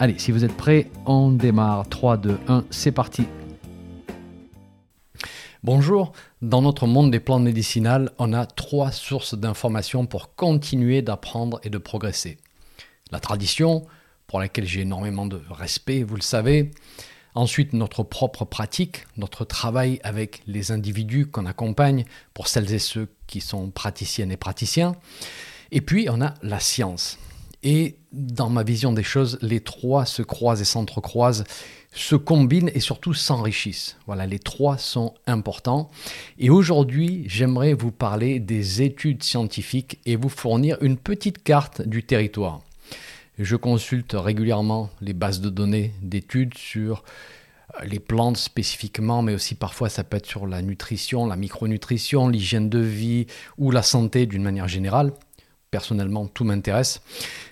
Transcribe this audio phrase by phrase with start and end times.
[0.00, 1.88] Allez, si vous êtes prêts, on démarre.
[1.88, 3.24] 3, 2, 1, c'est parti.
[5.64, 11.58] Bonjour, dans notre monde des plantes médicinales, on a trois sources d'informations pour continuer d'apprendre
[11.64, 12.38] et de progresser.
[13.10, 13.86] La tradition,
[14.28, 16.70] pour laquelle j'ai énormément de respect, vous le savez.
[17.34, 23.08] Ensuite, notre propre pratique, notre travail avec les individus qu'on accompagne, pour celles et ceux
[23.26, 24.94] qui sont praticiennes et praticiens.
[25.72, 27.18] Et puis, on a la science.
[27.62, 31.44] Et dans ma vision des choses, les trois se croisent et s'entrecroisent,
[31.92, 33.96] se combinent et surtout s'enrichissent.
[34.06, 35.90] Voilà, les trois sont importants.
[36.38, 42.04] Et aujourd'hui, j'aimerais vous parler des études scientifiques et vous fournir une petite carte du
[42.04, 42.60] territoire.
[43.38, 47.04] Je consulte régulièrement les bases de données d'études sur
[47.80, 52.28] euh, les plantes spécifiquement, mais aussi parfois ça peut être sur la nutrition, la micronutrition,
[52.28, 55.12] l'hygiène de vie ou la santé d'une manière générale
[55.70, 57.00] personnellement, tout m'intéresse.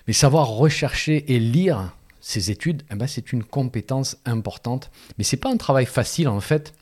[0.07, 4.91] Mais savoir rechercher et lire ces études, eh ben, c'est une compétence importante.
[5.17, 6.73] Mais ce n'est pas un travail facile en fait.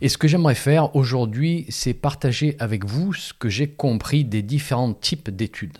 [0.00, 4.42] Et ce que j'aimerais faire aujourd'hui, c'est partager avec vous ce que j'ai compris des
[4.42, 5.78] différents types d'études.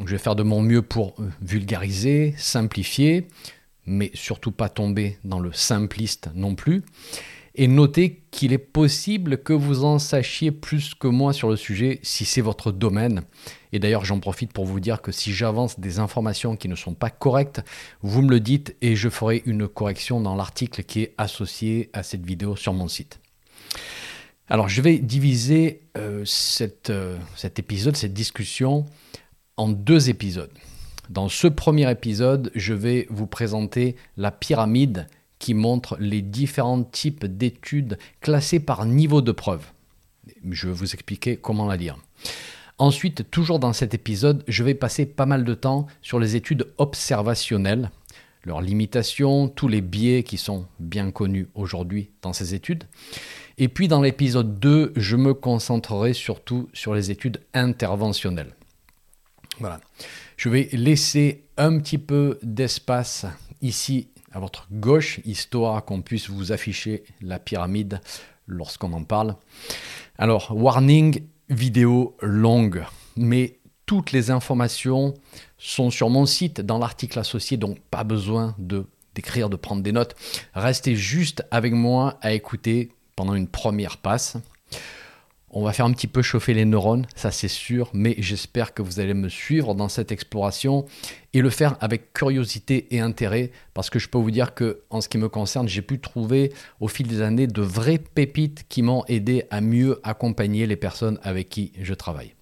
[0.00, 3.28] Je vais faire de mon mieux pour euh, vulgariser, simplifier,
[3.86, 6.82] mais surtout pas tomber dans le simpliste non plus.
[7.58, 12.00] Et notez qu'il est possible que vous en sachiez plus que moi sur le sujet
[12.02, 13.22] si c'est votre domaine.
[13.72, 16.92] Et d'ailleurs, j'en profite pour vous dire que si j'avance des informations qui ne sont
[16.92, 17.62] pas correctes,
[18.02, 22.02] vous me le dites et je ferai une correction dans l'article qui est associé à
[22.02, 23.20] cette vidéo sur mon site.
[24.48, 26.24] Alors, je vais diviser euh,
[26.90, 28.84] euh, cet épisode, cette discussion,
[29.56, 30.52] en deux épisodes.
[31.08, 35.06] Dans ce premier épisode, je vais vous présenter la pyramide
[35.38, 39.64] qui montre les différents types d'études classées par niveau de preuve.
[40.50, 41.96] Je vais vous expliquer comment la lire.
[42.78, 46.66] Ensuite, toujours dans cet épisode, je vais passer pas mal de temps sur les études
[46.76, 47.90] observationnelles,
[48.44, 52.84] leurs limitations, tous les biais qui sont bien connus aujourd'hui dans ces études.
[53.58, 58.54] Et puis dans l'épisode 2, je me concentrerai surtout sur les études interventionnelles.
[59.58, 59.80] Voilà.
[60.36, 63.24] Je vais laisser un petit peu d'espace
[63.62, 68.00] ici à votre gauche, histoire qu'on puisse vous afficher la pyramide
[68.46, 69.34] lorsqu'on en parle.
[70.18, 72.84] Alors, warning, vidéo longue,
[73.16, 75.14] mais toutes les informations
[75.56, 79.92] sont sur mon site dans l'article associé, donc pas besoin de d'écrire, de prendre des
[79.92, 80.14] notes.
[80.52, 84.36] Restez juste avec moi à écouter pendant une première passe.
[85.50, 88.82] On va faire un petit peu chauffer les neurones, ça c'est sûr, mais j'espère que
[88.82, 90.86] vous allez me suivre dans cette exploration
[91.34, 95.00] et le faire avec curiosité et intérêt, parce que je peux vous dire que, en
[95.00, 98.82] ce qui me concerne, j'ai pu trouver au fil des années de vraies pépites qui
[98.82, 102.34] m'ont aidé à mieux accompagner les personnes avec qui je travaille.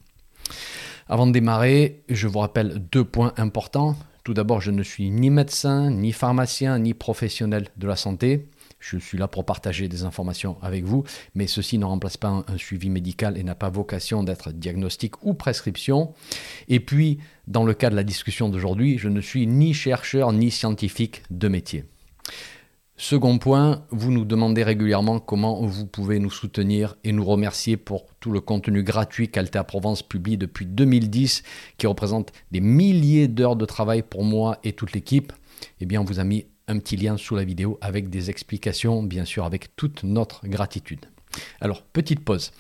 [1.06, 3.97] Avant de démarrer, je vous rappelle deux points importants.
[4.25, 8.48] Tout d'abord, je ne suis ni médecin, ni pharmacien, ni professionnel de la santé.
[8.87, 12.59] Je suis là pour partager des informations avec vous, mais ceci ne remplace pas un,
[12.59, 16.12] suivi médical et n'a pas vocation d'être diagnostic ou prescription.
[16.69, 20.50] Et puis, dans le cas de la discussion d'aujourd'hui, je ne suis ni chercheur ni
[20.50, 21.84] scientifique de métier.
[22.99, 28.05] Second point, vous nous demandez régulièrement comment vous pouvez nous soutenir et nous remercier pour
[28.21, 31.43] tout le contenu gratuit qu'Altea Provence publie depuis 2010,
[31.78, 35.33] qui représente des milliers d'heures de travail pour moi et toute l'équipe.
[35.81, 39.02] Eh bien, on vous a mis un petit lien sous la vidéo avec des explications,
[39.02, 41.06] bien sûr, avec toute notre gratitude.
[41.60, 42.52] Alors, petite pause.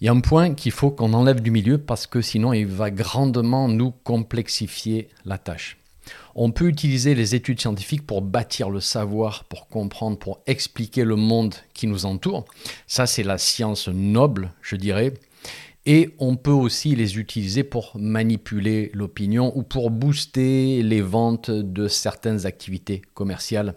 [0.00, 2.66] Il y a un point qu'il faut qu'on enlève du milieu parce que sinon il
[2.66, 5.76] va grandement nous complexifier la tâche.
[6.34, 11.16] On peut utiliser les études scientifiques pour bâtir le savoir, pour comprendre, pour expliquer le
[11.16, 12.46] monde qui nous entoure.
[12.86, 15.12] Ça, c'est la science noble, je dirais.
[15.86, 21.88] Et on peut aussi les utiliser pour manipuler l'opinion ou pour booster les ventes de
[21.88, 23.74] certaines activités commerciales.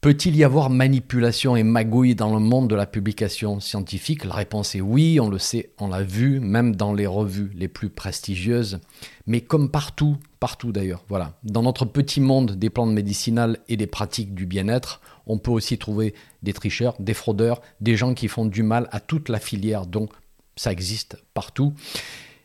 [0.00, 4.24] Peut-il y avoir manipulation et magouille dans le monde de la publication scientifique?
[4.24, 7.68] La réponse est oui, on le sait, on l'a vu, même dans les revues les
[7.68, 8.80] plus prestigieuses.
[9.28, 11.38] Mais comme partout, partout d'ailleurs, voilà.
[11.44, 15.78] Dans notre petit monde des plantes médicinales et des pratiques du bien-être, on peut aussi
[15.78, 19.86] trouver des tricheurs, des fraudeurs, des gens qui font du mal à toute la filière.
[19.86, 20.10] Donc
[20.56, 21.74] ça existe partout.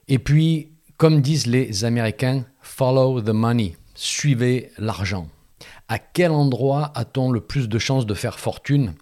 [0.08, 5.30] Et puis, comme disent les Américains, follow the money, suivez l'argent.
[5.88, 8.94] À quel endroit a-t-on le plus de chances de faire fortune?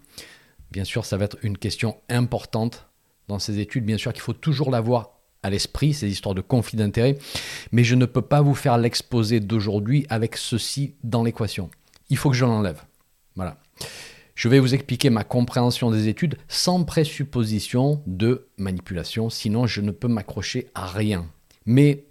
[0.72, 2.88] Bien sûr, ça va être une question importante
[3.28, 3.86] dans ces études.
[3.86, 5.12] Bien sûr qu'il faut toujours l'avoir
[5.42, 7.18] à l'esprit, ces histoires de conflit d'intérêts,
[7.72, 11.69] mais je ne peux pas vous faire l'exposé d'aujourd'hui avec ceci dans l'équation.
[12.10, 12.81] Il faut que je l'enlève.
[13.36, 13.57] Voilà.
[14.35, 19.91] Je vais vous expliquer ma compréhension des études sans présupposition de manipulation, sinon je ne
[19.91, 21.25] peux m'accrocher à rien.
[21.65, 22.03] Mais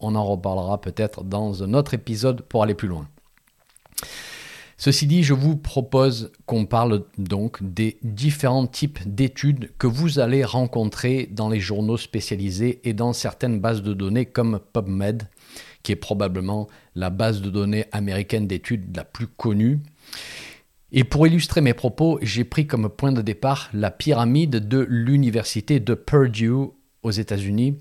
[0.00, 3.08] on en reparlera peut-être dans un autre épisode pour aller plus loin.
[4.76, 10.44] Ceci dit, je vous propose qu'on parle donc des différents types d'études que vous allez
[10.44, 15.28] rencontrer dans les journaux spécialisés et dans certaines bases de données comme PubMed,
[15.82, 19.80] qui est probablement la base de données américaine d'études la plus connue.
[20.90, 25.80] Et pour illustrer mes propos, j'ai pris comme point de départ la pyramide de l'université
[25.80, 26.70] de Purdue
[27.02, 27.78] aux États-Unis.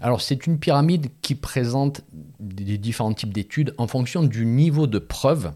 [0.00, 2.02] Alors c'est une pyramide qui présente
[2.40, 5.52] des différents types d'études en fonction du niveau de preuve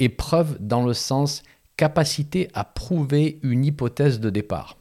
[0.00, 1.44] Épreuve dans le sens
[1.76, 4.76] capacité à prouver une hypothèse de départ.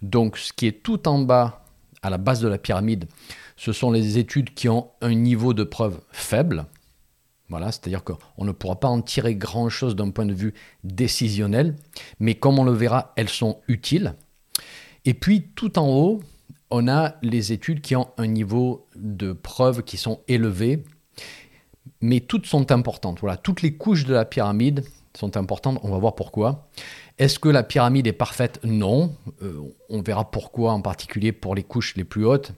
[0.00, 1.64] Donc ce qui est tout en bas,
[2.02, 3.06] à la base de la pyramide,
[3.56, 6.64] ce sont les études qui ont un niveau de preuve faible.
[7.52, 10.54] Voilà, c'est-à-dire qu'on ne pourra pas en tirer grand-chose d'un point de vue
[10.84, 11.76] décisionnel,
[12.18, 14.14] mais comme on le verra, elles sont utiles.
[15.04, 16.20] Et puis tout en haut,
[16.70, 20.82] on a les études qui ont un niveau de preuve qui sont élevés,
[22.00, 23.20] mais toutes sont importantes.
[23.20, 24.82] Voilà, toutes les couches de la pyramide
[25.14, 25.78] sont importantes.
[25.82, 26.70] On va voir pourquoi.
[27.18, 28.60] Est-ce que la pyramide est parfaite?
[28.64, 29.14] Non.
[29.42, 29.60] Euh,
[29.90, 32.52] on verra pourquoi, en particulier pour les couches les plus hautes.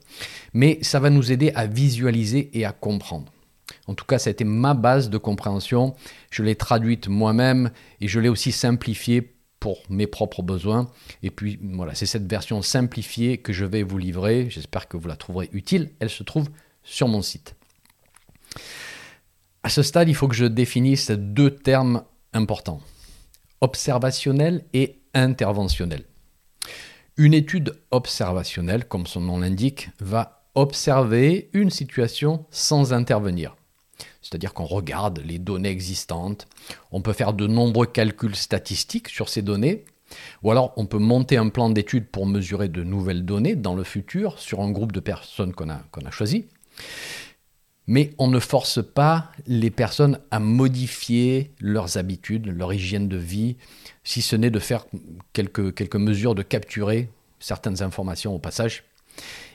[0.53, 3.34] Mais ça va nous aider à visualiser et à comprendre.
[3.87, 5.95] En tout cas, ça a été ma base de compréhension.
[6.31, 7.71] Je l'ai traduite moi-même
[8.01, 10.91] et je l'ai aussi simplifiée pour mes propres besoins.
[11.23, 14.49] Et puis voilà, c'est cette version simplifiée que je vais vous livrer.
[14.51, 15.91] J'espère que vous la trouverez utile.
[16.01, 16.49] Elle se trouve
[16.83, 17.57] sur mon site.
[19.63, 22.05] À ce stade, il faut que je définisse deux termes
[22.35, 22.81] importants.
[23.63, 26.05] Observationnel et interventionnel.
[27.17, 33.57] Une étude observationnelle, comme son nom l'indique, va observer une situation sans intervenir.
[34.25, 36.49] C'est-à-dire qu'on regarde les données existantes,
[36.93, 39.85] on peut faire de nombreux calculs statistiques sur ces données,
[40.43, 43.85] ou alors on peut monter un plan d'étude pour mesurer de nouvelles données dans le
[43.85, 46.47] futur sur un groupe de personnes qu'on a, qu'on a choisi.
[47.87, 53.57] Mais on ne force pas les personnes à modifier leurs habitudes, leur hygiène de vie,
[54.05, 54.87] si ce n'est de faire
[55.35, 57.11] quelques, quelques mesures de capturer
[57.41, 58.85] certaines informations au passage.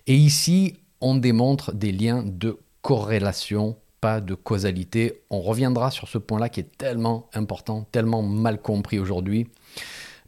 [0.06, 5.22] Et ici, on démontre des liens de corrélation, pas de causalité.
[5.30, 9.48] On reviendra sur ce point-là qui est tellement important, tellement mal compris aujourd'hui.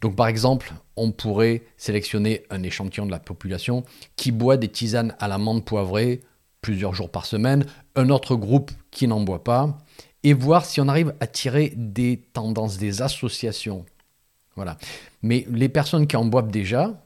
[0.02, 3.84] Donc par exemple, on pourrait sélectionner un échantillon de la population
[4.16, 6.22] qui boit des tisanes à l'amande poivrée
[6.62, 7.66] plusieurs jours par semaine,
[7.96, 9.78] un autre groupe qui n'en boit pas,
[10.24, 13.86] et voir si on arrive à tirer des tendances, des associations.
[14.56, 14.78] Voilà.
[15.24, 17.02] Mais les personnes qui en boivent déjà,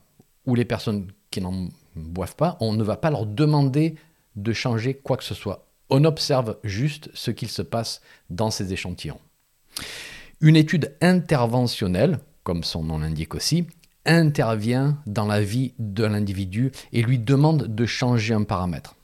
[0.46, 3.96] ou les personnes qui n'en boivent pas, on ne va pas leur demander
[4.36, 5.66] de changer quoi que ce soit.
[5.90, 9.20] On observe juste ce qu'il se passe dans ces échantillons.
[10.42, 13.68] Une étude interventionnelle, comme son nom l'indique aussi,
[14.06, 18.96] intervient dans la vie de l'individu et lui demande de changer un paramètre.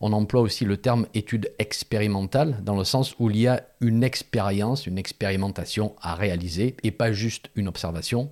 [0.00, 4.04] On emploie aussi le terme étude expérimentale dans le sens où il y a une
[4.04, 8.30] expérience, une expérimentation à réaliser et pas juste une observation.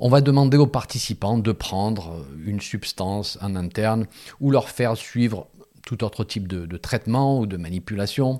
[0.00, 4.06] On va demander aux participants de prendre une substance en interne
[4.40, 5.48] ou leur faire suivre
[5.88, 8.38] tout autre type de, traitement ou de manipulation.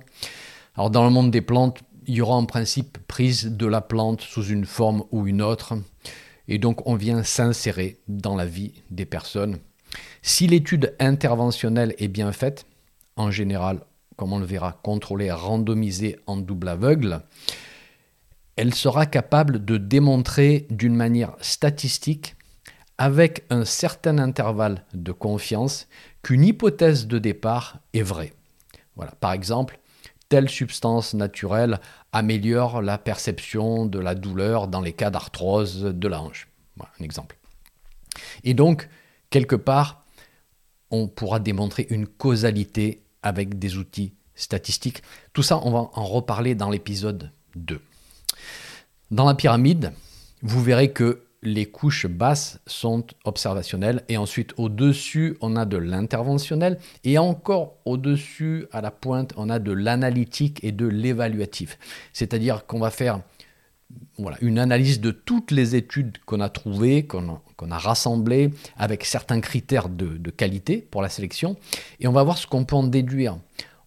[0.75, 4.21] Alors dans le monde des plantes, il y aura en principe prise de la plante
[4.21, 5.73] sous une forme ou une autre.
[6.47, 9.57] Et donc on vient s'insérer dans la vie des personnes
[10.21, 12.65] si l'étude interventionnelle est bien faite,
[13.15, 13.81] en général,
[14.15, 17.21] comme on le verra, contrôlée, randomisée en double aveugle,
[18.55, 22.35] elle sera capable de démontrer d'une manière statistique,
[22.99, 25.87] avec un certain intervalle de confiance,
[26.21, 28.33] qu'une hypothèse de départ est vraie.
[28.97, 29.13] Voilà.
[29.21, 29.79] Par exemple,
[30.27, 31.79] telle substance naturelle
[32.11, 36.49] améliore la perception de la douleur dans les cas d'arthrose de la hanche.
[36.75, 37.37] Voilà un exemple.
[38.43, 38.89] Et donc,
[39.29, 40.03] quelque part,
[40.91, 45.03] on pourra démontrer une causalité avec des outils statistiques.
[45.31, 47.79] Tout ça, on va en reparler dans l'épisode 2.
[49.11, 49.93] Dans la pyramide,
[50.41, 56.79] vous verrez que les couches basses sont observationnelles et ensuite au-dessus, on a de l'interventionnel
[57.03, 61.77] et encore au-dessus, à la pointe, on a de l'analytique et de l'évaluatif.
[62.13, 63.21] C'est-à-dire qu'on va faire
[64.41, 69.89] une analyse de toutes les études qu'on a trouvées, qu'on a, rassemblées, avec certains critères
[69.89, 71.55] de, qualité pour la sélection,
[71.99, 73.37] et on va voir ce qu'on peut en déduire.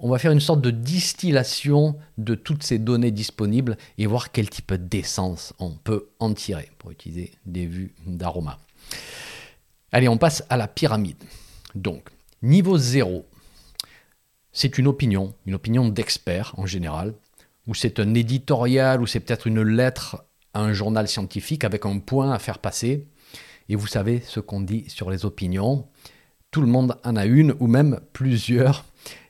[0.02, 4.50] On va faire une sorte de distillation de toutes ces données disponibles et voir quel
[4.50, 8.58] type d'essence on peut en tirer pour utiliser des vues d'aroma.
[9.92, 11.22] Allez, on passe à la pyramide.
[11.76, 12.10] Donc,
[12.42, 13.24] niveau 0,
[14.50, 17.14] c'est une opinion, une opinion d'expert en général,
[17.68, 22.00] ou c'est un éditorial, ou c'est peut-être une lettre à un journal scientifique avec un
[22.00, 23.06] point à faire passer.
[23.68, 25.86] Et vous savez ce qu'on dit sur les opinions.
[26.50, 28.84] Tout le monde en a une ou même plusieurs.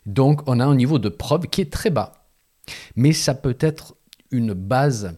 [0.06, 2.12] Donc on a un niveau de preuve qui est très bas.
[2.96, 3.94] Mais ça peut être
[4.30, 5.14] une base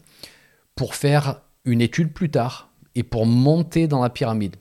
[0.75, 4.57] pour faire une étude plus tard et pour monter dans la pyramide.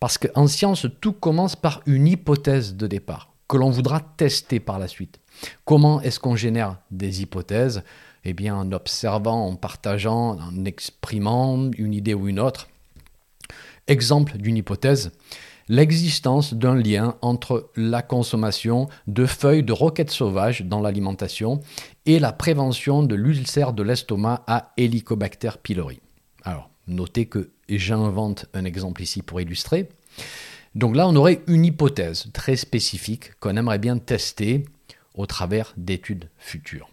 [0.00, 4.78] Parce qu'en science, tout commence par une hypothèse de départ que l'on voudra tester par
[4.78, 5.20] la suite.
[5.64, 7.82] Comment est-ce qu'on génère des hypothèses?
[8.24, 12.68] Eh bien, en observant, en partageant, en exprimant une idée ou une autre.
[13.88, 15.12] Exemple d'une hypothèse,
[15.68, 21.60] l'existence d'un lien entre la consommation de feuilles de roquette sauvage dans l'alimentation
[22.06, 26.00] et la prévention de l'ulcère de l'estomac à Helicobacter pylori.
[26.44, 29.88] Alors, notez que j'invente un exemple ici pour illustrer.
[30.74, 34.64] Donc là, on aurait une hypothèse très spécifique qu'on aimerait bien tester
[35.14, 36.91] au travers d'études futures.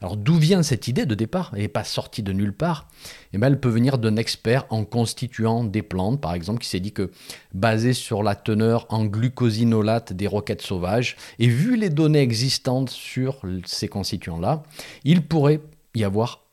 [0.00, 2.88] Alors d'où vient cette idée de départ Elle n'est pas sortie de nulle part?
[3.32, 6.80] Eh bien, elle peut venir d'un expert en constituant des plantes, par exemple, qui s'est
[6.80, 7.10] dit que
[7.52, 13.42] basé sur la teneur en glucosinolate des roquettes sauvages, et vu les données existantes sur
[13.66, 14.62] ces constituants-là,
[15.04, 15.60] il pourrait
[15.94, 16.44] y avoir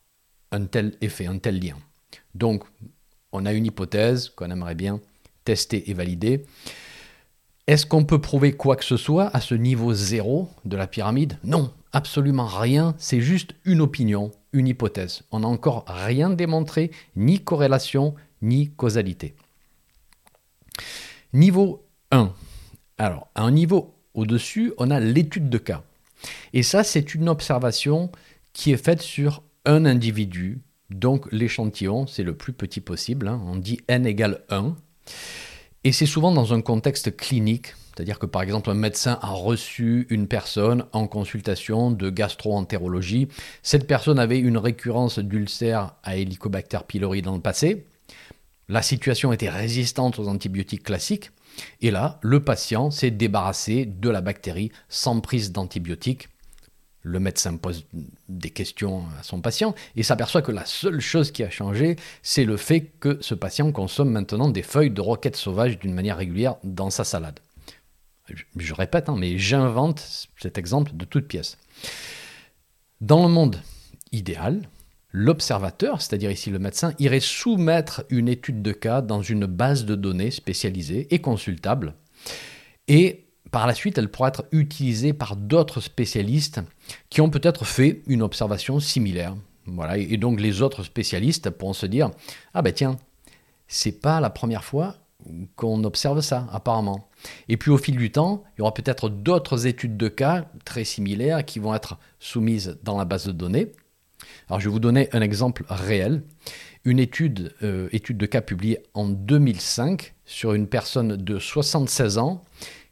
[0.52, 1.76] un tel effet, un tel lien.
[2.34, 2.64] Donc,
[3.32, 5.00] on a une hypothèse qu'on aimerait bien
[5.44, 6.46] tester et valider.
[7.68, 11.38] Est-ce qu'on peut prouver quoi que ce soit à ce niveau zéro de la pyramide?
[11.44, 15.24] Non, absolument rien, c'est juste une opinion, une hypothèse.
[15.32, 19.34] On n'a encore rien démontré, ni corrélation, ni causalité.
[21.32, 22.34] Niveau 1.
[22.98, 25.84] Alors, à un niveau au-dessus, on a l'étude de cas.
[26.52, 28.12] Et ça, c'est une observation
[28.52, 30.60] qui est faite sur un individu.
[30.90, 33.30] Donc l'échantillon, c'est le plus petit possible.
[33.30, 33.42] Hein.
[33.48, 34.76] On dit n égale 1.
[35.86, 40.06] Et c'est souvent dans un contexte clinique, c'est-à-dire que par exemple un médecin a reçu
[40.10, 43.30] une personne en consultation de gastro-entérologie.
[43.64, 47.86] Cette personne avait une récurrence d'ulcère à Helicobacter pylori dans le passé.
[48.68, 51.32] La situation était résistante aux antibiotiques classiques.
[51.82, 56.28] Et là, le patient s'est débarrassé de la bactérie sans prise d'antibiotiques
[57.06, 57.86] le médecin pose
[58.28, 62.46] des questions à son patient et s'aperçoit que la seule chose qui a changé, c'est
[62.46, 66.56] le fait que ce patient consomme maintenant des feuilles de roquette sauvage d'une manière régulière
[66.64, 67.40] dans sa salade.
[68.56, 71.58] Je, répète, hein, mais j'invente cet exemple de toute pièce.
[73.02, 73.58] Dans le monde
[74.12, 74.68] idéal,
[75.12, 79.96] l'observateur, c'est-à-dire ici le médecin, irait soumettre une étude de cas dans une base de
[79.96, 81.94] données spécialisée et consultable
[82.88, 86.62] et par la suite, elle pourra être utilisée par d'autres spécialistes
[87.10, 89.36] qui ont peut-être fait une observation similaire.
[89.66, 92.12] Voilà, et donc les autres spécialistes pourront se dire
[92.54, 92.98] ah ben tiens,
[93.68, 94.96] c'est pas la première fois
[95.56, 97.10] qu'on observe ça apparemment.
[97.50, 100.84] Et puis au fil du temps, il y aura peut-être d'autres études de cas très
[100.84, 103.72] similaires qui vont être soumises dans la base de données.
[104.48, 106.24] Alors je vais vous donner un exemple réel.
[106.84, 112.44] Une étude, euh, étude de cas publiée en 2005 sur une personne de 76 ans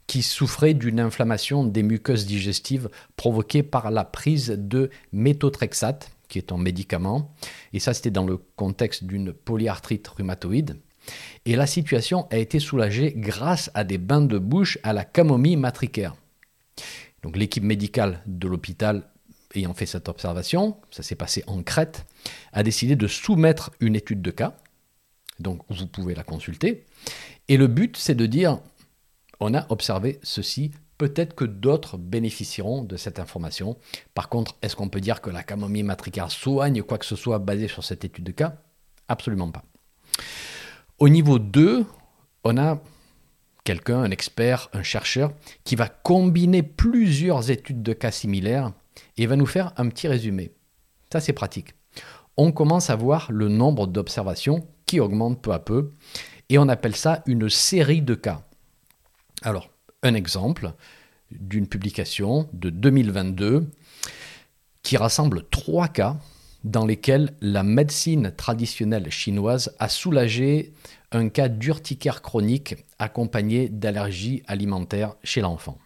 [0.07, 6.51] qui souffrait d'une inflammation des muqueuses digestives provoquée par la prise de méthotrexate, qui est
[6.51, 7.33] un médicament.
[7.71, 10.77] Et ça, c'était dans le contexte d'une polyarthrite rhumatoïde.
[11.45, 15.57] Et la situation a été soulagée grâce à des bains de bouche à la camomille
[15.57, 16.15] matricaire.
[17.21, 19.09] Donc l'équipe médicale de l'hôpital
[19.55, 22.05] ayant fait cette observation, ça s'est passé en Crète,
[22.53, 24.57] a décidé de soumettre une étude de cas.
[25.39, 26.85] Donc vous pouvez la consulter.
[27.47, 28.59] Et le but, c'est de dire,
[29.39, 30.71] on a observé ceci.
[30.97, 33.77] Peut-être que d'autres bénéficieront de cette information.
[34.13, 37.39] Par contre, est-ce qu'on peut dire que la camomille matricaire soigne quoi que ce soit
[37.39, 38.57] basé sur cette étude de cas?
[39.07, 39.63] Absolument pas.
[41.03, 41.85] Au niveau 2,
[42.45, 42.81] on a
[43.65, 45.33] quelqu'un, un expert, un chercheur,
[45.65, 48.71] qui va combiner plusieurs études de cas similaires
[49.17, 50.53] et va nous faire un petit résumé.
[51.11, 51.73] Ça, c'est pratique.
[52.37, 55.91] On commence à voir le nombre d'observations qui augmente peu à peu
[56.47, 58.47] et on appelle ça une série de cas.
[59.41, 59.71] Alors,
[60.03, 60.71] un exemple
[61.31, 63.69] d'une publication de 2022
[64.83, 66.15] qui rassemble trois cas
[66.63, 70.73] dans lesquels la médecine traditionnelle chinoise a soulagé
[71.11, 75.77] un cas d'urticaire chronique accompagné d'allergies alimentaires chez l'enfant.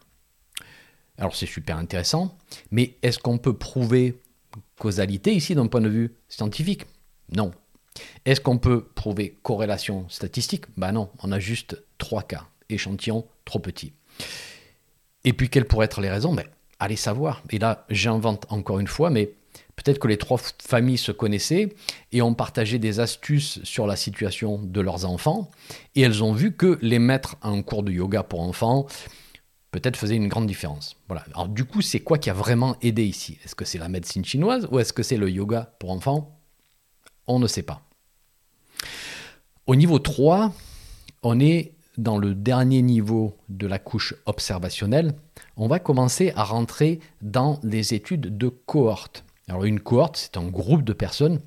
[1.17, 2.37] Alors c'est super intéressant,
[2.71, 4.21] mais est-ce qu'on peut prouver
[4.79, 6.85] causalité ici d'un point de vue scientifique?
[7.35, 7.51] Non.
[8.25, 10.65] Est-ce qu'on peut prouver corrélation statistique?
[10.77, 13.93] Ben non, on a juste trois cas échantillon trop petit.
[15.23, 16.33] Et puis, quelles pourraient être les raisons?
[16.33, 16.45] Ben,
[16.79, 17.43] allez savoir.
[17.49, 19.31] Et là, j'invente encore une fois, mais
[19.75, 21.75] peut-être que les trois familles se connaissaient
[22.11, 25.51] et ont partagé des astuces sur la situation de leurs enfants.
[25.95, 28.87] Et elles ont vu que les mettre en cours de yoga pour enfants,
[29.71, 30.95] peut-être faisaient une grande différence.
[31.07, 31.23] Voilà.
[31.33, 33.37] Alors du coup, c'est quoi qui a vraiment aidé ici?
[33.43, 36.39] Est-ce que c'est la médecine chinoise ou est-ce que c'est le yoga pour enfants?
[37.27, 37.81] On ne sait pas.
[39.65, 40.53] Au niveau 3,
[41.23, 45.15] on est dans le dernier niveau de la couche observationnelle.
[45.57, 49.25] On va commencer à rentrer dans les études de cohorte.
[49.47, 51.39] Alors une cohorte, c'est un groupe de personnes.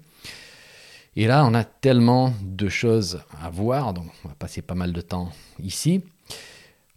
[1.16, 4.92] Et là, on a tellement de choses à voir, donc on va passer pas mal
[4.92, 5.30] de temps
[5.62, 6.02] ici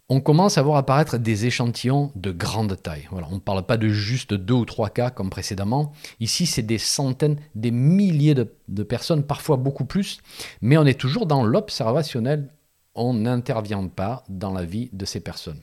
[0.08, 3.08] on commence à voir apparaître des échantillons de grande taille.
[3.10, 5.92] On ne parle pas de juste deux ou trois cas comme précédemment.
[6.20, 10.20] Ici, c'est des centaines, des milliers de, personnes, parfois beaucoup plus,
[10.60, 12.48] mais on est toujours dans l'observationnel.
[12.94, 15.60] On n'intervient pas dans la vie de ces personnes.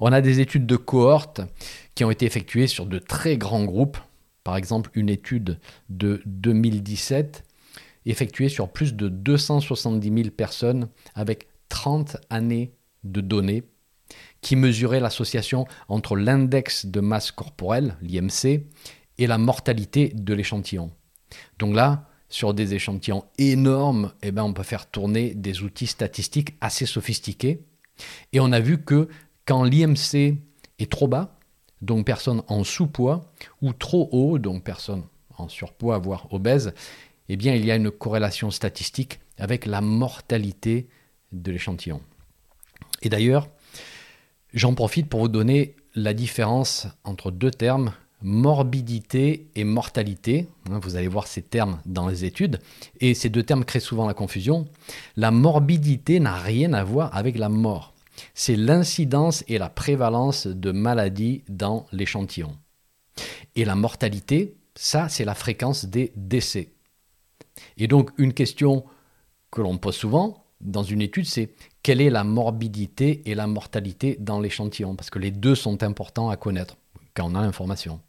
[0.00, 1.40] On a des études de cohorte
[1.94, 3.98] qui ont été effectuées sur de très grands groupes.
[4.44, 5.58] Par exemple, une étude
[5.88, 7.44] de 2017
[8.06, 13.64] effectuée sur plus de 270 000 personnes avec 30 années de données
[14.40, 18.66] qui mesurait l'association entre l'index de masse corporelle, l'IMC,
[19.18, 20.90] et la mortalité de l'échantillon.
[21.58, 26.56] Donc là, sur des échantillons énormes, eh ben, on peut faire tourner des outils statistiques
[26.60, 27.64] assez sophistiqués.
[28.32, 29.08] Et on a vu que
[29.46, 30.38] quand l'IMC
[30.78, 31.38] est trop bas,
[31.82, 35.02] donc personne en sous-poids, ou trop haut, donc personne
[35.36, 36.72] en surpoids, voire obèse,
[37.28, 40.88] eh bien il y a une corrélation statistique avec la mortalité
[41.32, 42.00] de l'échantillon.
[43.02, 43.48] Et d'ailleurs,
[44.54, 50.48] j'en profite pour vous donner la différence entre deux termes, morbidité et mortalité.
[50.70, 52.60] Hein, vous allez voir ces termes dans les études.
[53.00, 54.66] Et ces deux termes créent souvent la confusion.
[55.16, 57.91] La morbidité n'a rien à voir avec la mort.
[58.34, 62.56] C'est l'incidence et la prévalence de maladies dans l'échantillon.
[63.56, 66.72] Et la mortalité, ça, c'est la fréquence des décès.
[67.76, 68.84] Et donc, une question
[69.50, 71.50] que l'on pose souvent dans une étude, c'est
[71.82, 76.30] quelle est la morbidité et la mortalité dans l'échantillon, parce que les deux sont importants
[76.30, 76.76] à connaître
[77.14, 78.00] quand on a l'information.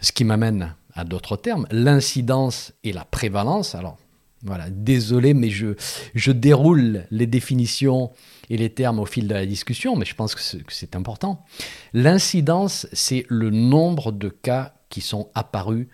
[0.00, 3.74] Ce qui m'amène à d'autres termes, l'incidence et la prévalence.
[3.74, 3.98] Alors,
[4.46, 8.12] voilà, désolé, mais je, déroule les définitions
[8.48, 11.44] et les termes au fil de la discussion, mais je pense que c'est important.
[11.92, 15.88] L'incidence, c'est le nombre de cas qui sont apparus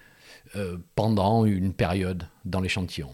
[0.55, 3.11] euh, pendant une période dans l'échantillon.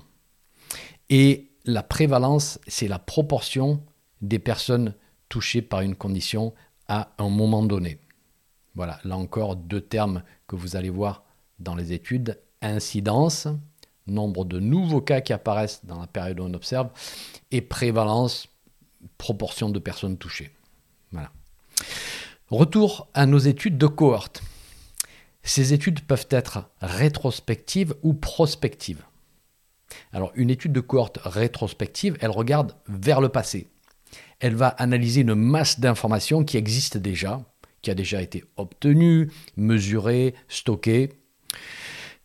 [1.08, 3.80] Et la prévalence, c'est la proportion
[4.20, 4.94] des personnes
[5.28, 6.52] touchées par une condition
[6.88, 8.00] à un moment donné.
[8.74, 11.22] Voilà, là encore deux termes que vous allez voir
[11.60, 12.40] dans les études.
[12.60, 13.46] Incidence,
[14.10, 16.90] nombre de nouveaux cas qui apparaissent dans la période où on observe,
[17.50, 18.48] et prévalence,
[19.16, 20.50] proportion de personnes touchées.
[21.12, 21.30] Voilà.
[22.50, 24.42] Retour à nos études de cohorte.
[25.42, 29.02] Ces études peuvent être rétrospectives ou prospectives.
[30.12, 33.68] Alors une étude de cohorte rétrospective, elle regarde vers le passé.
[34.40, 37.42] Elle va analyser une masse d'informations qui existent déjà,
[37.82, 41.10] qui a déjà été obtenue, mesurée, stockée.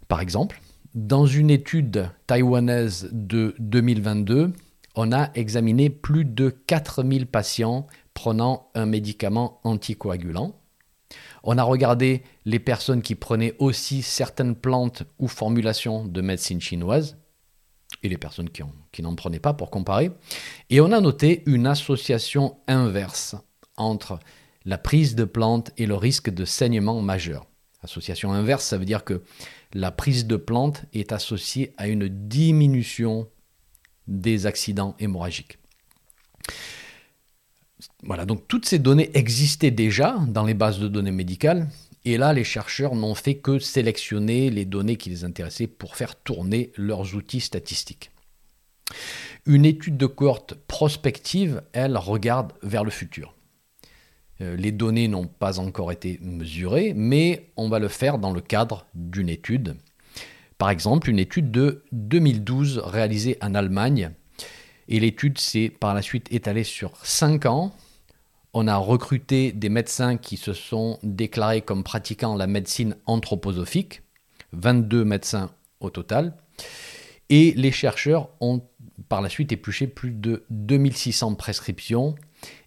[0.07, 0.61] Par exemple,
[0.93, 4.53] dans une étude taïwanaise de 2022,
[4.95, 10.55] on a examiné plus de 4000 patients prenant un médicament anticoagulant.
[11.43, 17.17] On a regardé les personnes qui prenaient aussi certaines plantes ou formulations de médecine chinoise
[18.03, 20.11] et les personnes qui, n'en prenaient pas pour comparer.
[20.69, 23.35] Et on a noté une association inverse
[23.77, 24.19] entre
[24.65, 27.45] la prise de plantes et le risque de saignement majeur.
[27.81, 29.21] Association inverse, ça veut dire que
[29.73, 33.27] la prise de plantes est associée à une diminution
[34.07, 35.57] des accidents hémorragiques.
[38.03, 41.67] Voilà, donc toutes ces données existaient déjà dans les bases de données médicales,
[42.05, 46.15] et là, les chercheurs n'ont fait que sélectionner les données qui les intéressaient pour faire
[46.15, 48.11] tourner leurs outils statistiques.
[49.45, 53.33] Une étude de cohorte prospective, elle, regarde vers le futur.
[54.43, 58.41] Euh, les données n'ont pas encore été mesurées, mais on va le faire dans le
[58.41, 59.75] cadre d'une étude.
[60.57, 64.11] Par exemple, une étude de 2012 réalisée en Allemagne.
[64.87, 67.73] Et l'étude s'est par la suite étalée sur 5 ans
[68.53, 74.03] on a recruté des médecins qui se sont déclarés comme pratiquant la médecine anthroposophique,
[74.51, 76.37] 22 médecins au total,
[77.29, 78.61] et les chercheurs ont
[79.09, 82.13] par la suite épluché plus de 2600 prescriptions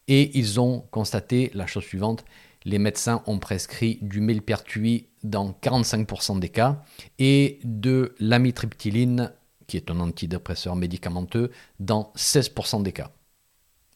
[0.09, 2.25] et ils ont constaté la chose suivante,
[2.65, 6.83] les médecins ont prescrit du millepertuis dans 45% des cas
[7.19, 9.33] et de l'amitriptyline,
[9.67, 13.13] qui est un antidépresseur médicamenteux, dans 16% des cas.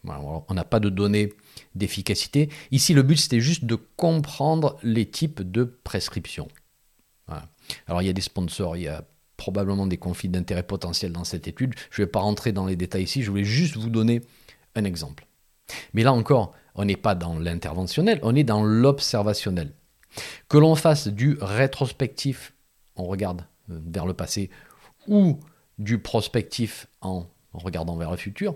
[0.05, 1.33] on n'a pas de données
[1.75, 2.49] d'efficacité.
[2.71, 6.49] Ici, le but, c'était juste de comprendre les types de prescriptions.
[7.87, 9.05] Alors, il y a des sponsors, il y a
[9.37, 11.75] probablement des conflits d'intérêts potentiels dans cette étude.
[11.91, 14.23] Je ne vais pas rentrer dans les détails ici, je voulais juste vous donner
[14.75, 15.27] un exemple.
[15.95, 19.73] Mais là encore, on n'est pas dans l'interventionnel, on est dans l'observationnel.
[20.49, 22.55] Que l'on fasse du rétrospectif,
[22.97, 24.51] on regarde euh, vers le passé,
[25.09, 25.39] ou
[25.79, 28.55] du prospectif en regardant vers le futur,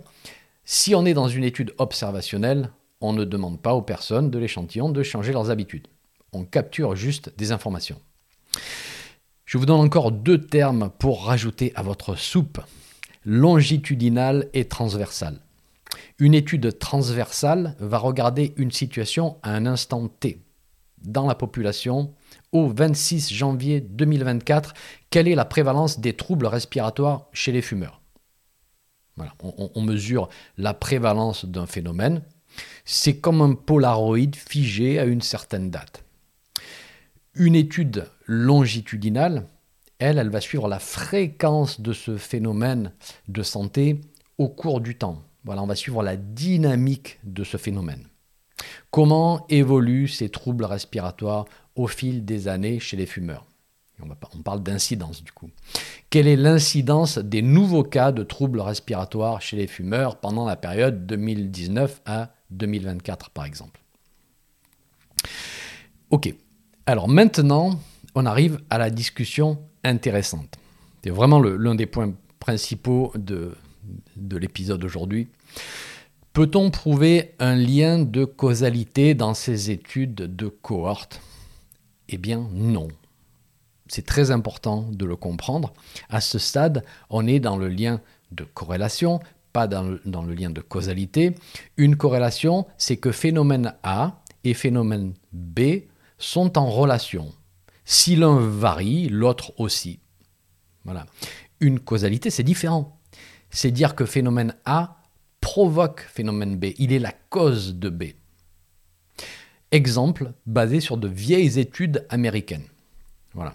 [0.65, 4.89] si on est dans une étude observationnelle, on ne demande pas aux personnes de l'échantillon
[4.89, 5.89] de changer leurs habitudes.
[6.33, 8.01] On capture juste des informations.
[9.45, 12.61] Je vous donne encore deux termes pour rajouter à votre soupe.
[13.27, 15.39] Longitudinal et transversal.
[16.19, 20.45] Une étude transversale va regarder une situation à un instant T
[21.03, 22.15] dans la population
[22.53, 24.75] au 26 janvier 2024.
[25.11, 28.01] Quelle est la prévalence des troubles respiratoires chez les fumeurs?
[29.41, 32.23] On, mesure la prévalence d'un phénomène.
[32.85, 36.05] C'est comme un polaroid figé à une certaine date.
[37.35, 39.47] Une étude longitudinale,
[39.99, 42.93] elle, elle va suivre la fréquence de ce phénomène
[43.29, 44.01] de santé
[44.39, 45.23] au cours du temps.
[45.45, 48.07] Voilà, on va suivre la dynamique de ce phénomène.
[48.91, 53.45] Comment évoluent ces troubles respiratoires au fil des années chez les fumeurs?
[54.03, 55.51] On, parle d'incidence du coup.
[56.11, 61.07] Quelle est l'incidence des nouveaux cas de troubles respiratoires chez les fumeurs pendant la période
[61.07, 63.81] 2019 à 2024 par exemple?
[66.11, 66.35] Ok,
[66.87, 67.79] alors maintenant
[68.17, 70.59] on arrive à la discussion intéressante.
[71.03, 73.55] C'est vraiment l'un des points principaux de,
[74.17, 75.29] de l'épisode aujourd'hui.
[76.33, 81.21] Peut-on prouver un lien de causalité dans ces études de cohorte?
[82.09, 82.89] Eh bien non.
[83.87, 85.73] C'est très important de le comprendre.
[86.09, 88.01] À ce stade, on est dans le lien
[88.33, 89.21] de corrélation,
[89.53, 91.35] pas dans le, dans le lien de causalité.
[91.77, 95.61] Une corrélation, c'est que phénomène A et phénomène B
[96.19, 97.33] sont en relation.
[97.85, 100.01] Si l'un varie, l'autre aussi.
[100.85, 101.07] Voilà.
[101.61, 102.94] Une causalité, c'est différent.
[103.55, 104.97] C'est dire que phénomène A
[105.41, 106.73] provoque phénomène B.
[106.77, 108.05] Il est la cause de B.
[109.71, 112.67] Exemple basé sur de vieilles études américaines.
[113.33, 113.55] Voilà.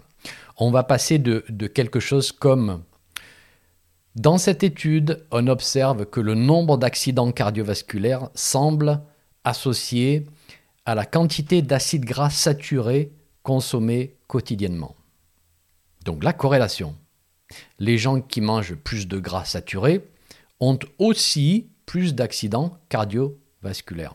[0.56, 2.82] On va passer de, de quelque chose comme
[4.16, 9.02] dans cette étude, on observe que le nombre d'accidents cardiovasculaires semble
[9.44, 10.26] associé
[10.84, 14.96] à la quantité d'acide gras saturé consommé quotidiennement.
[16.04, 16.96] Donc la corrélation.
[17.78, 20.04] Les gens qui mangent plus de gras saturé
[20.60, 24.14] ont aussi plus d'accidents cardiovasculaires.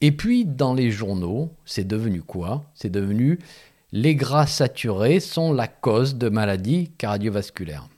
[0.00, 2.64] Et puis dans les journaux, c'est devenu quoi?
[2.74, 3.38] C'est devenu
[3.92, 7.88] les gras saturés sont la cause de maladies cardiovasculaires.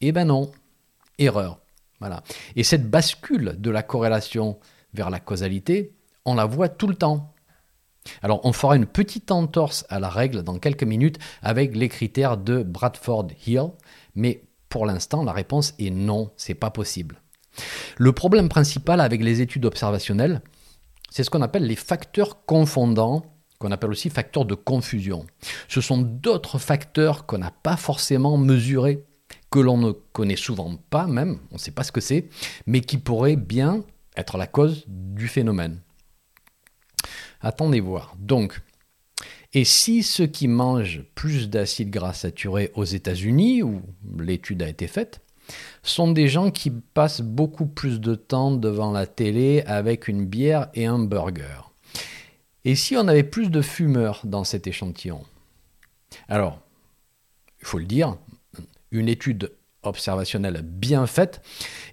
[0.00, 0.50] Eh ben non,
[1.18, 1.60] erreur.
[2.00, 2.22] Voilà.
[2.56, 4.58] Et cette bascule de la corrélation
[4.92, 5.92] vers la causalité,
[6.24, 7.33] on la voit tout le temps.
[8.22, 12.36] Alors on fera une petite entorse à la règle dans quelques minutes avec les critères
[12.36, 13.70] de Bradford Hill,
[14.14, 17.20] mais pour l'instant la réponse est non, c'est pas possible.
[17.96, 20.42] Le problème principal avec les études observationnelles,
[21.10, 23.22] c'est ce qu'on appelle les facteurs confondants,
[23.58, 25.26] qu'on appelle aussi facteurs de confusion.
[25.68, 29.04] Ce sont d'autres facteurs qu'on n'a pas forcément mesurés,
[29.50, 32.28] que l'on ne connaît souvent pas même, on ne sait pas ce que c'est,
[32.66, 33.84] mais qui pourraient bien
[34.16, 35.80] être la cause du phénomène.
[37.44, 38.14] Attendez voir.
[38.18, 38.60] Donc,
[39.52, 43.82] et si ceux qui mangent plus d'acide gras saturé aux États-Unis, où
[44.18, 45.20] l'étude a été faite,
[45.82, 50.68] sont des gens qui passent beaucoup plus de temps devant la télé avec une bière
[50.74, 51.70] et un burger.
[52.64, 55.22] Et si on avait plus de fumeurs dans cet échantillon?
[56.28, 56.60] Alors,
[57.60, 58.16] il faut le dire,
[58.90, 59.52] une étude
[59.82, 61.42] observationnelle bien faite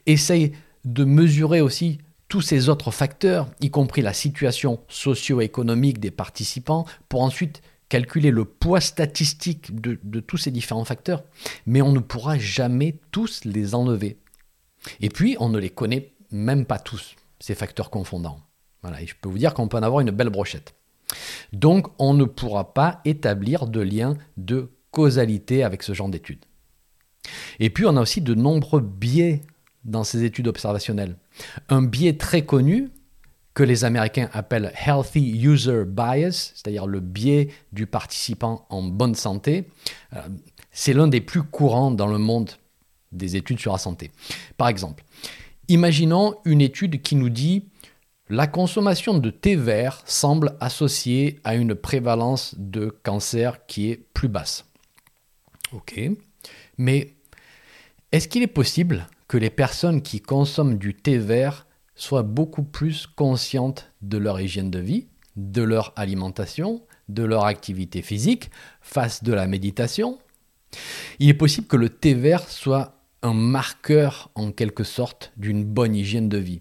[0.05, 0.53] essaye
[0.85, 1.99] de mesurer aussi
[2.31, 8.45] tous ces autres facteurs, y compris la situation socio-économique des participants, pour ensuite calculer le
[8.45, 11.25] poids statistique de, tous ces différents facteurs,
[11.65, 14.17] mais on ne pourra jamais tous les enlever.
[15.01, 18.39] Et puis, on ne les connaît même pas tous, ces facteurs confondants.
[18.81, 20.73] Voilà, et je peux vous dire qu'on peut en avoir une belle brochette.
[21.51, 26.45] Donc, on ne pourra pas établir de lien de causalité avec ce genre d'études.
[27.59, 29.41] Et puis, on a aussi de nombreux biais
[29.83, 31.17] dans ces études observationnelles.
[31.69, 32.89] Un biais très connu,
[33.53, 39.67] que les Américains appellent Healthy User Bias, c'est-à-dire le biais du participant en bonne santé.
[40.13, 40.21] Euh,
[40.71, 42.51] c'est l'un des plus courants dans le monde
[43.11, 44.11] des études sur la santé.
[44.57, 45.03] Par exemple,
[45.67, 47.65] imaginons une étude qui nous dit
[48.29, 54.29] la consommation de thé vert semble associée à une prévalence de cancer qui est plus
[54.29, 54.65] basse.
[55.73, 55.99] Ok,
[56.77, 57.15] mais
[58.13, 61.65] est-ce qu'il est possible que les personnes qui consomment du thé vert
[61.95, 68.01] soient beaucoup plus conscientes de leur hygiène de vie, de leur alimentation, de leur activité
[68.01, 70.19] physique, face de la méditation.
[71.19, 75.95] Il est possible que le thé vert soit un marqueur en quelque sorte d'une bonne
[75.95, 76.59] hygiène de vie.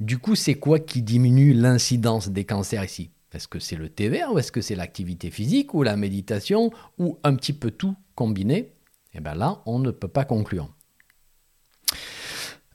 [0.00, 3.10] Du coup, c'est quoi qui diminue l'incidence des cancers ici?
[3.32, 6.72] Est-ce que c'est le thé vert ou est-ce que c'est l'activité physique ou la méditation
[6.98, 8.74] ou un petit peu tout combiné?
[9.14, 10.68] Eh bien là, on ne peut pas conclure.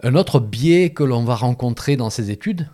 [0.04, 2.70] Un autre biais que l'on va rencontrer dans ces études,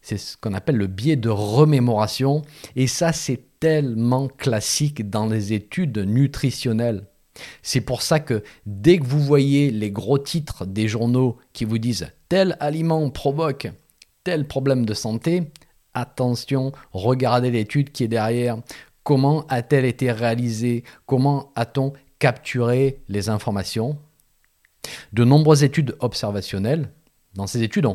[0.00, 2.42] c'est ce qu'on appelle le biais de remémoration.
[2.74, 7.06] Et ça, c'est tellement classique dans les études nutritionnelles.
[7.62, 11.78] C'est pour ça que dès que vous voyez les gros titres des journaux qui vous
[11.78, 13.68] disent tel aliment provoque
[14.22, 15.50] tel problème de santé,
[15.92, 18.58] attention, regardez l'étude qui est derrière.
[19.02, 20.84] Comment a-t-elle été réalisée?
[21.04, 23.98] Comment a-t-on capturé les informations?
[25.12, 26.90] De nombreuses études observationnelles,
[27.34, 27.88] dans ces études,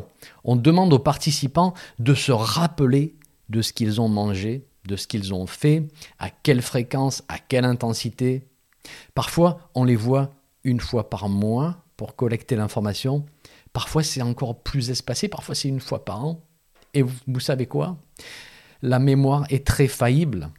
[0.44, 3.14] on, demande aux participants de se rappeler
[3.48, 7.64] de ce qu'ils ont mangé, de ce qu'ils ont fait, à quelle fréquence, à quelle
[7.64, 8.46] intensité.
[9.14, 13.24] Parfois, on les voit une fois par mois pour collecter l'information.
[13.72, 16.42] Parfois, c'est encore plus espacé, parfois c'est une fois par an.
[16.92, 17.96] Et vous, savez quoi?
[18.82, 20.50] La mémoire est très faillible.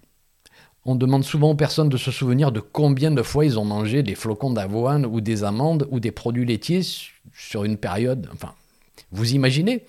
[0.84, 4.02] On demande souvent aux personnes de se souvenir de combien de fois ils ont mangé
[4.02, 6.82] des flocons d'avoine ou des amandes ou des produits laitiers
[7.34, 8.28] sur une période.
[8.34, 8.54] Enfin,
[9.12, 9.86] vous imaginez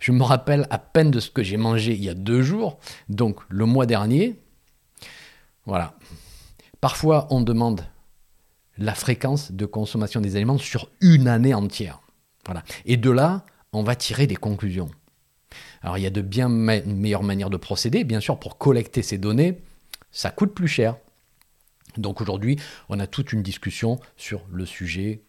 [0.00, 2.78] Je me rappelle à peine de ce que j'ai mangé il y a deux jours,
[3.08, 4.36] donc le mois dernier.
[5.64, 5.94] Voilà.
[6.82, 7.86] Parfois, on demande
[8.76, 12.00] la fréquence de consommation des aliments sur une année entière.
[12.44, 12.64] Voilà.
[12.84, 14.90] Et de là, on va tirer des conclusions.
[15.80, 18.04] Alors, il y a de bien meilleures manières de procéder.
[18.04, 19.62] Bien sûr, pour collecter ces données,
[20.14, 20.96] ça coûte plus cher.
[21.98, 22.56] Donc aujourd'hui,
[22.88, 25.20] on a toute une discussion sur le sujet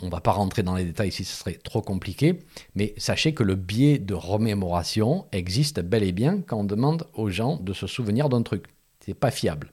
[0.00, 2.38] on ne va pas rentrer dans les détails ici, ce serait trop compliqué,
[2.74, 7.30] mais sachez que le biais de remémoration existe bel et bien quand on demande aux
[7.30, 8.66] gens de se souvenir d'un truc.
[9.00, 9.72] C'est pas fiable.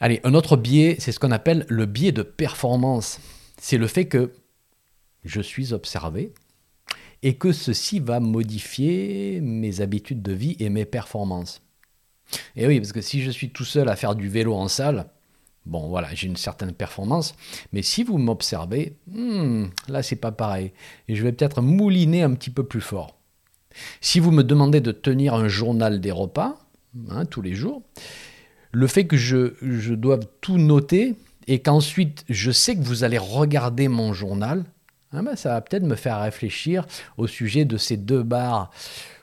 [0.00, 3.20] Allez, un autre biais, c'est ce qu'on appelle le biais de performance.
[3.60, 4.32] C'est le fait que
[5.24, 6.32] je suis observé
[7.22, 11.62] et que ceci va modifier mes habitudes de vie et mes performances.
[12.56, 15.06] Et oui, parce que si je suis tout seul à faire du vélo en salle,
[15.68, 17.34] Bon, voilà, j'ai une certaine performance,
[17.74, 20.72] mais si vous m'observez, hmm, là, c'est pas pareil.
[21.08, 23.18] Et je vais peut-être mouliner un petit peu plus fort.
[24.00, 26.58] Si vous me demandez de tenir un journal des repas,
[27.10, 27.82] hein, tous les jours,
[28.72, 31.16] le fait que je, je doive tout noter
[31.48, 34.64] et qu'ensuite je sais que vous allez regarder mon journal,
[35.12, 36.86] hein, ben, ça va peut-être me faire réfléchir
[37.18, 38.70] au sujet de ces deux barres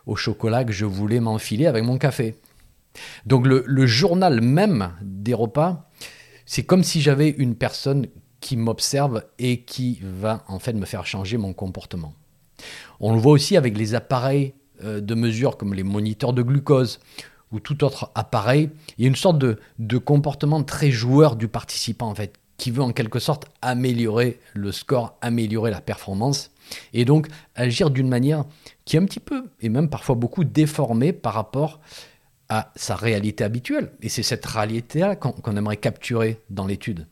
[0.06, 2.36] au chocolat que je voulais m'enfiler avec mon café.
[3.26, 5.90] Donc le journal même des repas,
[6.46, 8.08] c'est comme si j'avais une personne
[8.40, 12.14] qui m'observe et qui va en fait me faire changer mon comportement.
[13.00, 14.54] On le voit aussi avec les appareils
[14.84, 17.00] euh, de mesure comme les moniteurs de glucose
[17.52, 18.70] ou tout autre appareil.
[18.98, 22.70] Il y a une sorte de, de comportement très joueur du participant en fait, qui
[22.70, 26.52] veut en quelque sorte améliorer le score, améliorer la performance,
[26.94, 28.46] et donc agir d'une manière
[28.86, 31.80] qui est un petit peu, et même parfois beaucoup, déformée par rapport
[32.50, 33.92] à sa réalité habituelle.
[34.02, 37.08] Et c'est cette réalité-là qu'on aimerait capturer dans l'étude.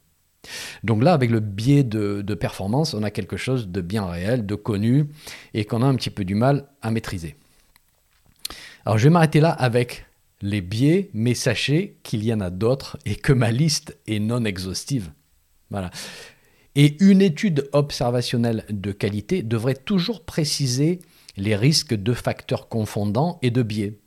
[0.83, 4.55] Donc là, avec le biais de, performance, on a quelque chose de bien réel, de
[4.55, 5.07] connu,
[5.53, 7.35] et qu'on a un petit peu du mal à maîtriser.
[8.85, 10.05] Alors je vais m'arrêter là avec
[10.41, 14.43] les biais, mais sachez qu'il y en a d'autres et que ma liste est non
[14.43, 15.11] exhaustive.
[15.69, 15.89] Voilà.
[16.75, 20.99] Et une étude observationnelle de qualité devrait toujours préciser
[21.37, 23.97] les risques de facteurs confondants et de biais.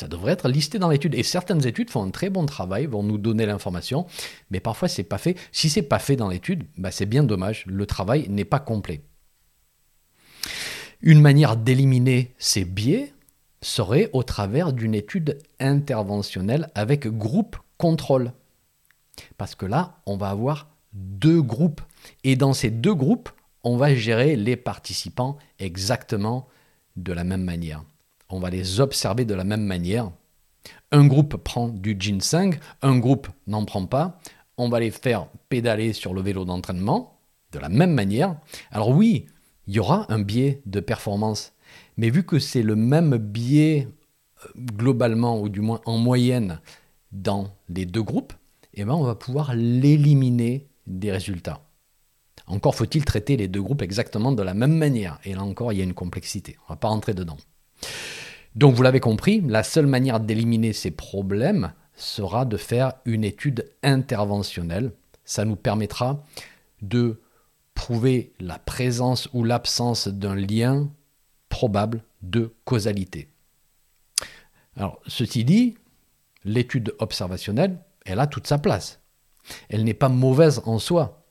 [0.00, 1.14] Ça devrait être listé dans l'étude.
[1.14, 4.06] Et certaines études font un très bon travail, vont nous donner l'information,
[4.50, 5.36] mais parfois c'est pas fait.
[5.52, 7.66] Si c'est pas fait dans l'étude, bah c'est bien dommage.
[7.66, 9.02] Le travail n'est pas complet.
[11.02, 13.12] Une manière d'éliminer ces biais
[13.60, 18.32] serait au travers d'une étude interventionnelle avec groupe contrôle.
[19.36, 21.82] Parce que là, on va avoir deux groupes.
[22.24, 23.28] Et dans ces deux groupes,
[23.64, 26.48] on va gérer les participants exactement
[26.96, 27.84] de la même manière
[28.30, 30.10] on va les observer de la même manière.
[30.92, 34.20] Un groupe prend du ginseng, un groupe n'en prend pas.
[34.56, 37.18] On va les faire pédaler sur le vélo d'entraînement
[37.52, 38.36] de la même manière.
[38.70, 39.26] Alors oui,
[39.66, 41.52] il y aura un biais de performance,
[41.96, 43.88] mais vu que c'est le même biais
[44.44, 46.60] euh, globalement, ou du moins en moyenne,
[47.12, 48.32] dans les deux groupes,
[48.74, 51.62] eh ben on va pouvoir l'éliminer des résultats.
[52.46, 55.18] Encore faut-il traiter les deux groupes exactement de la même manière.
[55.24, 56.56] Et là encore, il y a une complexité.
[56.62, 57.36] On ne va pas rentrer dedans.
[58.54, 63.70] Donc vous l'avez compris, la seule manière d'éliminer ces problèmes sera de faire une étude
[63.82, 64.92] interventionnelle.
[65.24, 66.24] Ça nous permettra
[66.82, 67.20] de
[67.74, 70.90] prouver la présence ou l'absence d'un lien
[71.48, 73.28] probable de causalité.
[74.76, 75.76] Alors, ceci dit,
[76.44, 79.00] l'étude observationnelle, elle a toute sa place.
[79.68, 81.26] Elle n'est pas mauvaise en soi.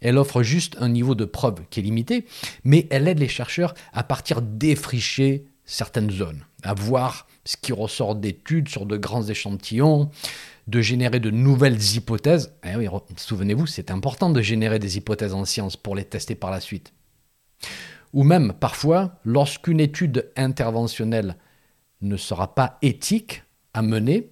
[0.00, 2.26] Elle offre juste un niveau de preuve qui est limité,
[2.64, 8.14] mais elle aide les chercheurs à partir défricher certaines zones, à voir ce qui ressort
[8.14, 10.10] d'études sur de grands échantillons,
[10.66, 12.52] de générer de nouvelles hypothèses.
[12.64, 16.50] Eh oui, souvenez-vous, c'est important de générer des hypothèses en science pour les tester par
[16.50, 16.92] la suite.
[18.12, 21.36] Ou même, parfois, lorsqu'une étude interventionnelle
[22.00, 23.42] ne sera pas éthique
[23.74, 24.30] à mener,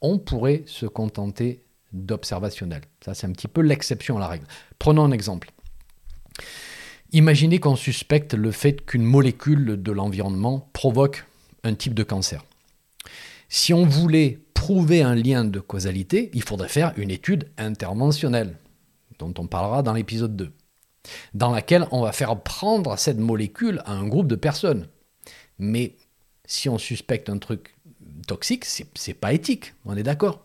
[0.00, 2.82] on pourrait se contenter d'observationnel.
[3.04, 4.46] Ça, c'est un petit peu l'exception à la règle.
[4.78, 5.50] Prenons un exemple.
[7.12, 11.24] Imaginez qu'on suspecte le fait qu'une molécule de l'environnement provoque
[11.74, 12.44] type de cancer.
[13.48, 18.56] Si on voulait prouver un lien de causalité, il faudrait faire une étude interventionnelle,
[19.18, 20.52] dont on parlera dans l'épisode 2,
[21.34, 24.86] dans laquelle on va faire prendre cette molécule à un groupe de personnes.
[25.58, 25.96] Mais
[26.44, 27.74] si on suspecte un truc
[28.26, 30.44] toxique, c'est pas éthique, on est d'accord.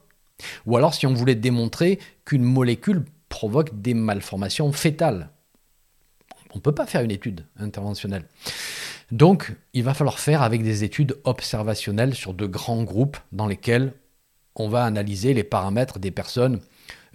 [0.65, 5.29] Ou alors si on voulait démontrer qu'une molécule provoque des malformations fétales.
[6.51, 8.23] On ne peut pas faire une étude interventionnelle.
[9.11, 13.93] Donc, il va falloir faire avec des études observationnelles sur de grands groupes dans lesquels
[14.55, 16.59] on va analyser les paramètres des personnes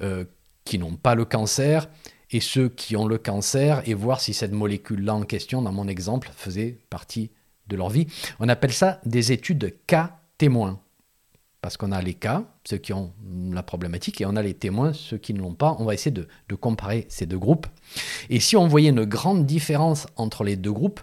[0.03, 0.25] euh,
[0.65, 1.89] qui n'ont pas le cancer
[2.31, 5.89] et ceux qui ont le cancer et voir si cette molécule-là en question, dans mon
[5.89, 7.31] exemple, faisait partie
[7.67, 8.07] de leur vie.
[8.39, 10.81] On appelle ça des études cas témoins.
[11.63, 13.13] Parce qu'on a les cas, ceux qui ont
[13.53, 15.77] la problématique, et on a les témoins, ceux qui ne l'ont pas.
[15.79, 17.67] On va essayer de, comparer ces deux groupes.
[18.31, 21.01] Et si on voyait une grande différence entre les deux groupes,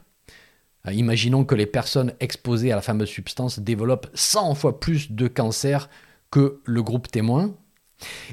[0.93, 5.89] imaginons que les personnes exposées à la fameuse substance développent 100 fois plus de cancer
[6.32, 7.56] que le groupe témoin,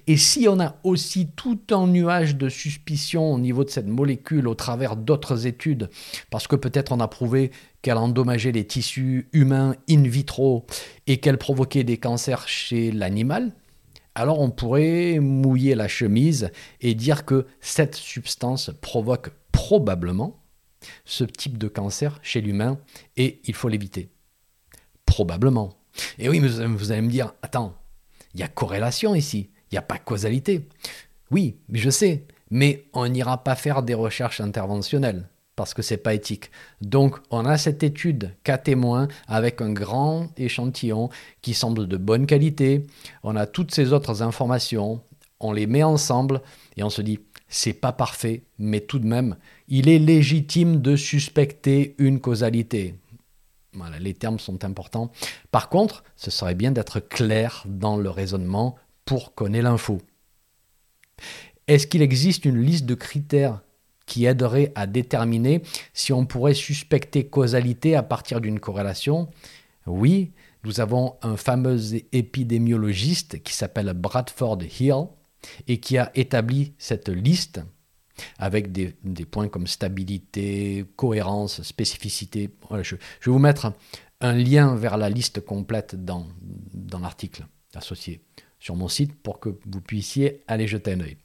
[0.06, 4.46] et si on a aussi tout un nuage de suspicion au niveau de cette molécule
[4.46, 5.88] au travers d'autres études,
[6.30, 10.66] parce que peut-être on a prouvé qu'elle endommageait les tissus humains in vitro
[11.06, 13.52] et qu'elle provoquait des cancers chez l'animal,
[14.14, 20.43] alors on pourrait mouiller la chemise et dire que cette substance provoque probablement
[21.04, 22.78] ce type de cancer chez l'humain
[23.16, 24.10] et il faut l'éviter.
[25.06, 25.74] Probablement.
[26.18, 27.74] Et oui, vous allez me dire, attends,
[28.34, 29.50] il y a corrélation ici.
[29.70, 30.68] Il n'y a pas causalité.
[31.30, 36.14] Oui, je sais, mais on n'ira pas faire des recherches interventionnelles parce que c'est pas
[36.14, 36.50] éthique.
[36.80, 41.10] Donc, on a cette étude cas témoin avec un grand échantillon
[41.42, 42.86] qui semble de bonne qualité.
[43.22, 45.00] On a toutes ces autres informations,
[45.40, 46.42] on les met ensemble
[46.76, 49.36] et on se dit c'est pas parfait, mais tout de même,
[49.68, 52.94] il est légitime de suspecter une causalité.
[53.72, 55.10] Voilà, les termes sont importants.
[55.50, 60.00] Par contre, ce serait bien d'être clair dans le raisonnement pour connaître l'info.
[61.66, 63.62] Est-ce qu'il existe une liste de critères
[64.06, 69.28] qui aiderait à déterminer si on pourrait suspecter causalité à partir d'une corrélation?
[69.86, 71.78] Oui, nous avons un fameux
[72.12, 75.06] épidémiologiste qui s'appelle Bradford Hill
[75.68, 77.60] et qui a établi cette liste
[78.38, 82.50] avec des, points comme stabilité, cohérence, spécificité.
[82.82, 83.72] je, vais vous mettre
[84.20, 86.26] un lien vers la liste complète dans,
[86.72, 88.20] dans l'article associé
[88.60, 91.16] sur mon site pour que vous puissiez aller jeter un œil.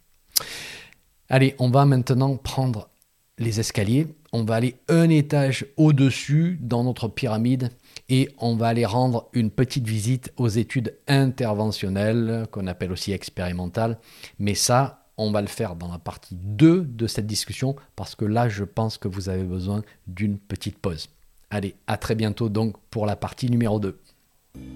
[1.30, 2.90] Allez, on va maintenant prendre
[3.38, 4.08] les escaliers.
[4.32, 7.72] On va aller un étage au-dessus dans notre pyramide
[8.10, 13.98] et on va aller rendre une petite visite aux études interventionnelles, qu'on appelle aussi expérimentales.
[14.38, 18.26] Mais ça, on va le faire dans la partie 2 de cette discussion parce que
[18.26, 21.10] là, je pense que vous avez besoin d'une petite pause.
[21.52, 24.00] Allez, à très bientôt donc pour la partie numéro 2.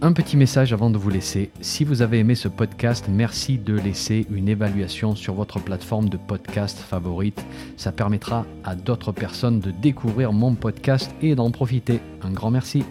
[0.02, 1.50] Un petit message avant de vous laisser.
[1.62, 6.18] Si vous avez aimé ce podcast, merci de laisser une évaluation sur votre plateforme de
[6.18, 7.44] podcast favorite.
[7.78, 12.02] Ça permettra à d'autres personnes de découvrir mon podcast et d'en profiter.
[12.22, 12.84] Un grand merci.